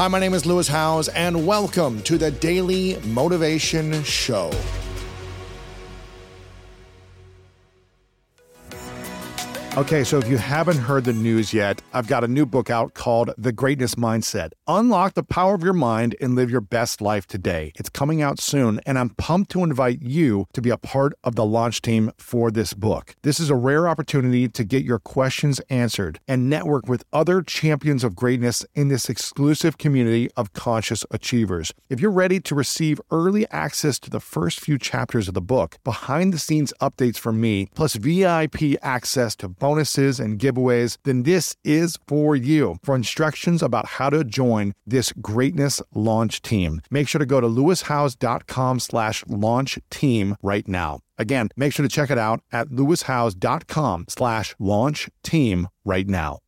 [0.00, 4.50] Hi, my name is Lewis Howes, and welcome to the Daily Motivation Show.
[9.80, 12.92] Okay, so if you haven't heard the news yet, I've got a new book out
[12.92, 17.26] called The Greatness Mindset Unlock the Power of Your Mind and Live Your Best Life
[17.26, 17.72] Today.
[17.76, 21.34] It's coming out soon, and I'm pumped to invite you to be a part of
[21.34, 23.16] the launch team for this book.
[23.22, 28.04] This is a rare opportunity to get your questions answered and network with other champions
[28.04, 31.72] of greatness in this exclusive community of conscious achievers.
[31.88, 35.78] If you're ready to receive early access to the first few chapters of the book,
[35.84, 41.54] behind the scenes updates from me, plus VIP access to bonuses and giveaways, then this
[41.62, 42.76] is for you.
[42.82, 47.46] For instructions about how to join this greatness launch team, make sure to go to
[47.46, 50.98] lewishowes.com slash launch team right now.
[51.18, 56.40] Again, make sure to check it out at lewishowes.com slash launch team right now.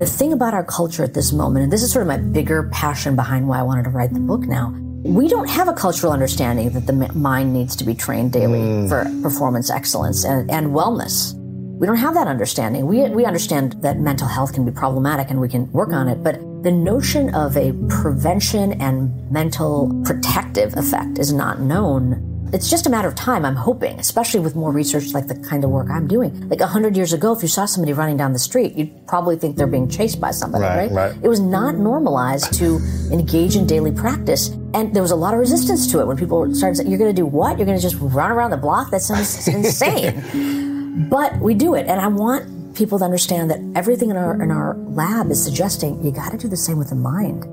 [0.00, 2.68] The thing about our culture at this moment, and this is sort of my bigger
[2.70, 4.74] passion behind why I wanted to write the book now,
[5.08, 8.88] we don't have a cultural understanding that the mind needs to be trained daily mm.
[8.88, 11.34] for performance excellence and, and wellness.
[11.78, 12.86] We don't have that understanding.
[12.86, 16.22] We, we understand that mental health can be problematic and we can work on it,
[16.22, 22.86] but the notion of a prevention and mental protective effect is not known it's just
[22.86, 25.90] a matter of time, I'm hoping, especially with more research like the kind of work
[25.90, 26.48] I'm doing.
[26.48, 29.56] Like 100 years ago, if you saw somebody running down the street, you'd probably think
[29.56, 30.90] they're being chased by somebody, right?
[30.90, 31.12] right?
[31.12, 31.24] right.
[31.24, 32.78] It was not normalized to
[33.12, 34.48] engage in daily practice.
[34.74, 37.14] And there was a lot of resistance to it when people started saying, You're going
[37.14, 37.58] to do what?
[37.58, 38.90] You're going to just run around the block?
[38.90, 41.08] That sounds insane.
[41.08, 41.86] but we do it.
[41.86, 46.02] And I want people to understand that everything in our, in our lab is suggesting
[46.04, 47.44] you got to do the same with the mind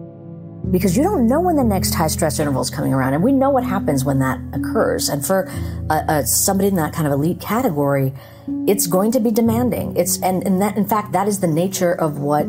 [0.75, 3.13] because you don't know when the next high stress interval is coming around.
[3.13, 5.07] And we know what happens when that occurs.
[5.07, 5.49] And for
[6.25, 8.11] somebody in that kind of elite category,
[8.67, 9.95] it's going to be demanding.
[9.95, 12.43] It's, and, and that, in fact, that is the nature of what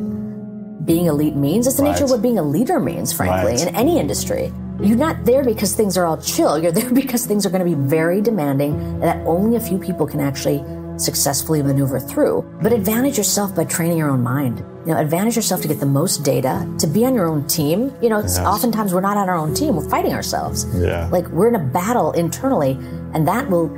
[0.85, 1.69] being elite means.
[1.69, 1.93] It's the right.
[1.93, 3.63] nature of what being a leader means, frankly, right.
[3.63, 4.53] in any industry.
[4.83, 6.59] You're not there because things are all chill.
[6.59, 9.79] You're there because things are going to be very demanding and that only a few
[9.79, 10.65] people can actually
[10.97, 12.43] successfully maneuver through.
[12.63, 14.59] But advantage yourself by training your own mind.
[14.87, 17.95] You know, advantage yourself to get the most data, to be on your own team.
[18.01, 18.39] You know, yes.
[18.39, 20.67] oftentimes we're not on our own team, we're fighting ourselves.
[20.77, 21.09] Yeah.
[21.09, 22.73] Like we're in a battle internally,
[23.15, 23.69] and that will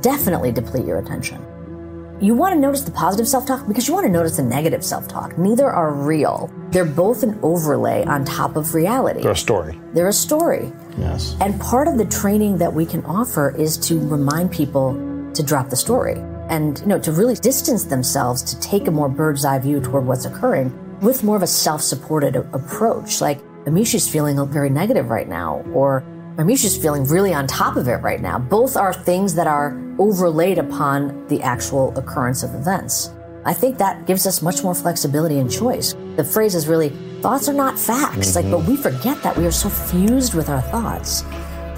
[0.00, 1.44] definitely deplete your attention.
[2.20, 4.84] You want to notice the positive self talk because you want to notice the negative
[4.84, 5.38] self talk.
[5.38, 6.52] Neither are real.
[6.70, 9.22] They're both an overlay on top of reality.
[9.22, 9.78] They're a story.
[9.94, 10.72] They're a story.
[10.98, 11.36] Yes.
[11.40, 14.94] And part of the training that we can offer is to remind people
[15.32, 16.16] to drop the story
[16.48, 20.06] and you know to really distance themselves to take a more bird's eye view toward
[20.06, 23.20] what's occurring with more of a self-supported approach.
[23.20, 26.04] Like Amishi's feeling very negative right now or
[26.36, 28.38] Amishi's feeling really on top of it right now.
[28.38, 33.10] Both are things that are overlaid upon the actual occurrence of events.
[33.44, 35.94] I think that gives us much more flexibility and choice.
[36.16, 38.36] The phrase is really thoughts are not facts.
[38.36, 38.50] Mm-hmm.
[38.50, 41.24] like but we forget that we are so fused with our thoughts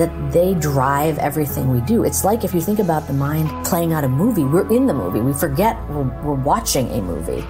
[0.00, 2.05] that they drive everything we do.
[2.05, 4.94] It's like if you think about the mind playing out a movie, we're in the
[4.94, 5.21] movie.
[5.21, 7.43] We forget we're, we're watching a movie.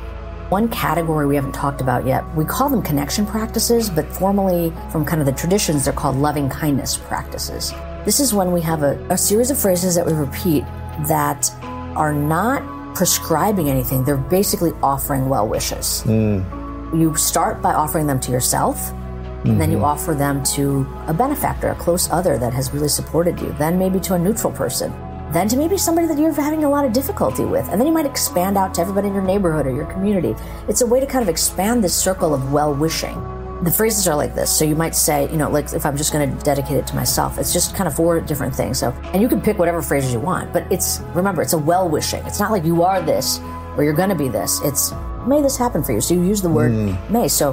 [0.50, 5.04] One category we haven't talked about yet, we call them connection practices, but formally from
[5.04, 7.72] kind of the traditions, they're called loving kindness practices.
[8.04, 10.64] This is when we have a, a series of phrases that we repeat
[11.06, 11.48] that
[11.94, 12.64] are not
[12.96, 14.02] prescribing anything.
[14.02, 16.02] They're basically offering well wishes.
[16.04, 16.98] Mm.
[16.98, 18.92] You start by offering them to yourself,
[19.40, 19.52] Mm-hmm.
[19.52, 19.86] And then you mm-hmm.
[19.86, 23.54] offer them to a benefactor, a close other that has really supported you.
[23.58, 24.92] Then maybe to a neutral person.
[25.32, 27.66] Then to maybe somebody that you're having a lot of difficulty with.
[27.68, 30.34] And then you might expand out to everybody in your neighborhood or your community.
[30.68, 33.14] It's a way to kind of expand this circle of well wishing.
[33.62, 34.50] The phrases are like this.
[34.50, 36.94] So you might say, you know, like if I'm just going to dedicate it to
[36.94, 38.78] myself, it's just kind of four different things.
[38.78, 41.88] So, and you can pick whatever phrases you want, but it's, remember, it's a well
[41.88, 42.24] wishing.
[42.26, 43.38] It's not like you are this
[43.76, 44.60] or you're going to be this.
[44.64, 44.92] It's,
[45.26, 46.00] may this happen for you.
[46.00, 47.10] So you use the word mm.
[47.10, 47.28] may.
[47.28, 47.52] So,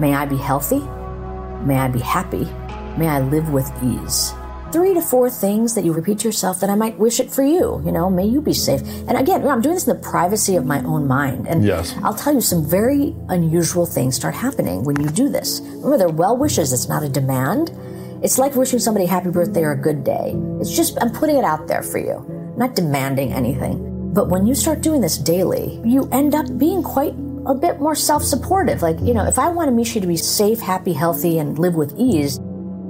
[0.00, 0.82] may I be healthy?
[1.64, 2.44] May I be happy.
[2.96, 4.32] May I live with ease.
[4.72, 7.42] Three to four things that you repeat to yourself that I might wish it for
[7.42, 7.82] you.
[7.84, 8.82] You know, may you be safe.
[9.08, 11.48] And again, I'm doing this in the privacy of my own mind.
[11.48, 11.96] And yes.
[12.04, 15.60] I'll tell you some very unusual things start happening when you do this.
[15.60, 16.72] Remember, they're well wishes.
[16.72, 17.72] It's not a demand.
[18.22, 20.34] It's like wishing somebody happy birthday or a good day.
[20.60, 22.16] It's just, I'm putting it out there for you,
[22.52, 24.12] I'm not demanding anything.
[24.12, 27.14] But when you start doing this daily, you end up being quite
[27.46, 28.82] a bit more self supportive.
[28.82, 31.94] Like, you know, if I want Amishi to be safe, happy, healthy, and live with
[31.98, 32.38] ease,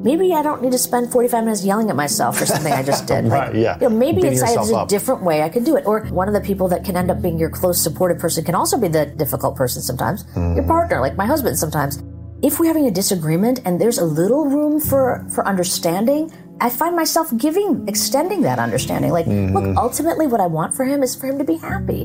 [0.02, 3.06] maybe I don't need to spend 45 minutes yelling at myself for something I just
[3.06, 3.24] did.
[3.28, 3.76] right, yeah.
[3.80, 5.86] You know, maybe Beating it's a different way I could do it.
[5.86, 8.54] Or one of the people that can end up being your close, supportive person can
[8.54, 10.24] also be the difficult person sometimes.
[10.34, 10.56] Mm.
[10.56, 12.02] Your partner, like my husband sometimes.
[12.42, 16.94] If we're having a disagreement and there's a little room for, for understanding, I find
[16.94, 19.12] myself giving, extending that understanding.
[19.12, 19.56] Like, mm-hmm.
[19.56, 22.02] look, ultimately, what I want for him is for him to be happy.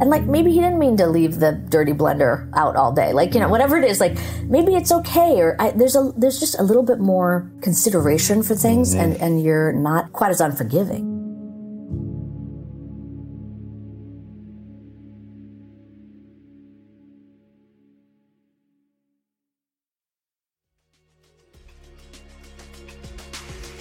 [0.00, 3.12] And like, maybe he didn't mean to leave the dirty blender out all day.
[3.12, 5.40] Like, you know, whatever it is, like, maybe it's okay.
[5.40, 9.12] Or I, there's a, there's just a little bit more consideration for things mm-hmm.
[9.12, 11.17] and, and you're not quite as unforgiving.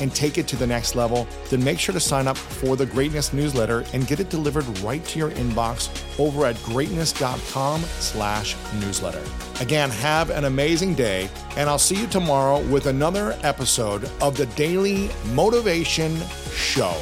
[0.00, 2.86] and take it to the next level, then make sure to sign up for the
[2.86, 5.88] Greatness newsletter and get it delivered right to your inbox
[6.18, 9.22] over at greatness.com slash newsletter.
[9.60, 14.46] Again, have an amazing day, and I'll see you tomorrow with another episode of the
[14.46, 16.16] Daily Motivation
[16.54, 16.96] Show.